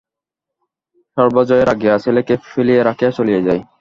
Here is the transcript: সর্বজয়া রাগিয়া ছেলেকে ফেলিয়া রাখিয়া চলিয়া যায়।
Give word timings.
সর্বজয়া 1.17 1.65
রাগিয়া 1.65 1.95
ছেলেকে 1.97 2.33
ফেলিয়া 2.45 2.81
রাখিয়া 2.83 3.11
চলিয়া 3.11 3.41
যায়। 3.47 3.61